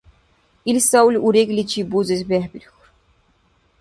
[0.69, 2.87] Ил савли урегличиб бузес бехӀбирхьур